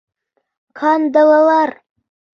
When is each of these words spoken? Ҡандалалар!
Ҡандалалар! 0.81 1.75